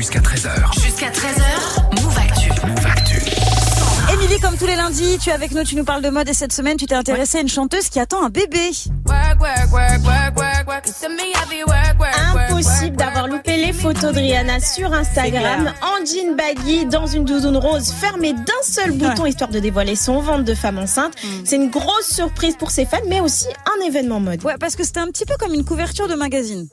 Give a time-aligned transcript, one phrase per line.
[0.00, 0.82] jusqu'à 13h.
[0.82, 2.48] Jusqu'à 13h, Move Actu.
[2.66, 3.20] Move Actu.
[4.14, 6.32] Émilie, comme tous les lundis, tu es avec nous, tu nous parles de mode et
[6.32, 8.70] cette semaine, tu t'es intéressée à une chanteuse qui attend un bébé.
[12.48, 17.58] Impossible d'avoir loupé les photos de Rihanna sur Instagram en jean baggy dans une doudoune
[17.58, 21.12] rose fermée d'un seul bouton histoire de dévoiler son ventre de femme enceinte.
[21.44, 24.42] C'est une grosse surprise pour ses fans mais aussi un événement mode.
[24.44, 26.66] Ouais, parce que c'était un petit peu comme une couverture de magazine.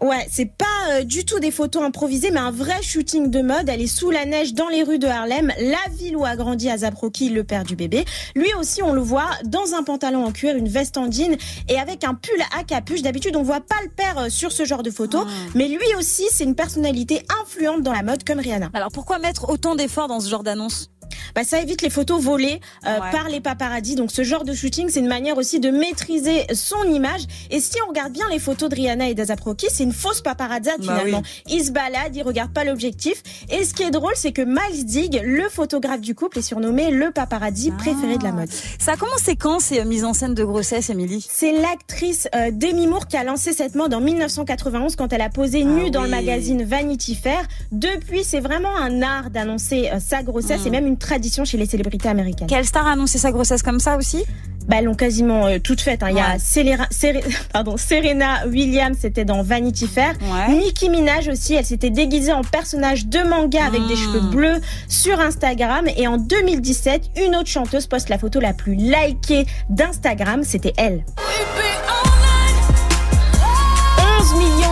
[0.00, 3.68] Ouais, c'est pas euh, du tout des photos improvisées, mais un vrai shooting de mode.
[3.68, 6.70] Elle est sous la neige dans les rues de Harlem, la ville où a grandi
[6.70, 8.06] Azap Rocky, le père du bébé.
[8.34, 11.36] Lui aussi, on le voit dans un pantalon en cuir, une veste en jean
[11.68, 13.02] et avec un pull à capuche.
[13.02, 16.24] D'habitude, on voit pas le père euh, sur ce genre de photos, mais lui aussi,
[16.30, 18.70] c'est une personnalité influente dans la mode comme Rihanna.
[18.72, 20.90] Alors pourquoi mettre autant d'efforts dans ce genre d'annonce?
[21.34, 23.10] Bah, ça évite les photos volées euh, Ouais.
[23.12, 23.94] par les paparazzis.
[23.94, 27.22] Donc ce genre de shooting, c'est une manière aussi de maîtriser son image.
[27.50, 30.20] Et si on regarde bien les photos de Rihanna et d'Azap Rocky, c'est une fausse
[30.20, 31.22] paparazza Bah finalement.
[31.48, 33.22] Il se balade, il regarde pas l'objectif.
[33.50, 36.90] Et ce qui est drôle, c'est que Miles Digg, le photographe du couple, est surnommé
[36.90, 38.48] le paparazzi préféré de la mode.
[38.78, 41.26] Ça a commencé quand ces euh, mises en scène de grossesse, Émilie?
[41.30, 45.28] C'est l'actrice euh, Demi Moore qui a lancé cette mode en 1991 quand elle a
[45.30, 46.24] posé nue dans le Ah oui.
[46.26, 47.42] magazine Vanity Fair.
[47.72, 50.66] Depuis, c'est vraiment un art d'annoncer euh, sa grossesse Mm.
[50.66, 52.48] et même une tradition chez les célébrités américaines.
[52.48, 54.24] Quelle star a annoncé sa grossesse comme ça aussi?
[54.68, 56.02] Bah, elles l'ont quasiment euh, toutes faites.
[56.02, 56.08] hein.
[56.10, 56.38] Il y a.
[56.38, 56.86] Célera-
[57.52, 60.12] pardon, Serena Williams, c'était dans Vanity Fair.
[60.22, 60.54] Ouais.
[60.54, 63.96] Nicki Minaj aussi, elle s'était déguisée en personnage de manga avec des Mm.
[63.96, 65.86] cheveux bleus sur Instagram.
[65.96, 71.04] Et en 2017, une autre chanteuse poste la photo la plus likée d'Instagram, c'était elle.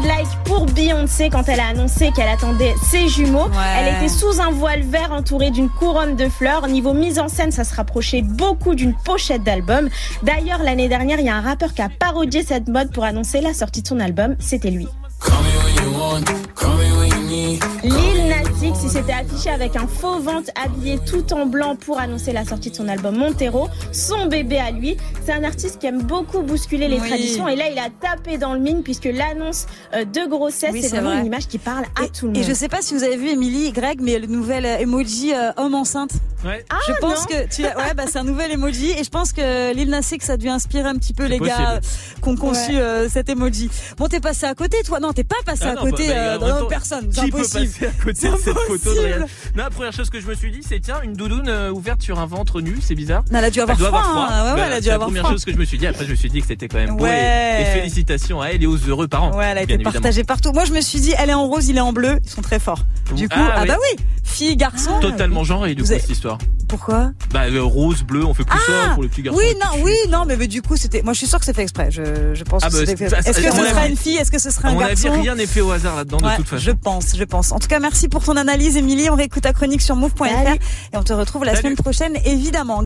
[0.00, 3.46] De likes pour Beyoncé quand elle a annoncé qu'elle attendait ses jumeaux.
[3.46, 3.76] Ouais.
[3.78, 6.66] Elle était sous un voile vert entouré d'une couronne de fleurs.
[6.68, 9.88] Niveau mise en scène, ça se rapprochait beaucoup d'une pochette d'album.
[10.22, 13.40] D'ailleurs, l'année dernière, il y a un rappeur qui a parodié cette mode pour annoncer
[13.40, 14.36] la sortie de son album.
[14.38, 14.88] C'était lui.
[17.82, 18.19] Lil
[18.82, 22.70] Il s'était affiché avec un faux ventre habillé tout en blanc pour annoncer la sortie
[22.70, 24.96] de son album Montero, son bébé à lui.
[25.24, 27.08] C'est un artiste qui aime beaucoup bousculer les Oui.
[27.08, 30.82] traditions et là il a tapé dans le mine puisque l'annonce euh, de grossesse Oui,
[30.82, 31.20] c'est vraiment vrai.
[31.20, 32.48] une image qui parle à et, tout le et monde.
[32.48, 35.52] je sais pas si vous avez vu Émilie, Greg, mais le nouvel euh, emoji euh,
[35.56, 36.10] homme enceinte.
[36.44, 36.64] Ouais.
[36.70, 37.36] Ah, je pense non.
[37.36, 40.08] que tu as- ouais bah c'est un nouvel emoji et je pense que Lil Nas
[40.10, 41.56] X a dû inspirer un petit peu les possible.
[41.58, 41.80] gars euh,
[42.22, 42.78] qui ont conçu Ouais.
[42.80, 43.68] euh, cet emoji.
[43.98, 45.00] Bon t'es passé à côté toi?
[45.00, 47.36] Non t'es pas passé Ah à non, côté bah, bah, euh, personne c'est Qui peut
[47.38, 47.66] impossible.
[47.66, 49.06] passer à côté de cette photo de impossible.
[49.14, 49.26] Rihanna
[49.56, 52.02] Non, la première chose que je me suis dit, c'est tiens, une doudoune euh, ouverte
[52.02, 53.22] sur un ventre nu, c'est bizarre.
[53.30, 54.36] Non, elle a dû avoir Elle doit froid, avoir froid.
[54.44, 55.32] ouais, ouais, Bah, elle a dû c'est la avoir première froid.
[55.32, 55.86] chose que je me suis dit.
[55.86, 57.04] Après, je me suis dit que c'était quand même beau.
[57.06, 57.62] et- Ouais.
[57.62, 59.36] Et, félicitations à elle et aux heureux parents.
[59.36, 59.92] Ouais, elle a été évidemment.
[59.92, 60.52] partagée partout.
[60.52, 62.18] Moi, je me suis dit, elle est en rose, il est en bleu.
[62.24, 62.84] Ils sont très forts.
[63.14, 63.68] Du coup, Ah, ah, oui.
[63.68, 64.98] bah oui, fille, garçon.
[65.00, 66.38] Totalement genré du coup avez- cette histoire.
[66.68, 67.10] Pourquoi?
[67.32, 69.40] Bah euh, rose, bleu, on fait plus Ah, ça pour le petit garçon.
[69.40, 71.02] Oui, non, oui, non, mais, mais du coup, c'était.
[71.02, 71.90] Moi, je suis sûre que c'est fait exprès.
[71.90, 73.20] Je, je pense Ah, que bah, c'était exprès.
[73.28, 74.16] Est-ce que ce sera une fille?
[74.16, 75.10] Est-ce que ce sera un garçon?
[75.20, 76.62] rien n'est fait au hasard là-dedans Ouais, de toute façon.
[76.64, 77.50] je pense, je pense.
[77.50, 79.10] En tout cas, merci pour ton analyse, Émilie.
[79.10, 80.60] On réécoute ta chronique sur move.fr et
[80.96, 81.62] on te retrouve la Salut.
[81.62, 82.78] semaine prochaine, évidemment.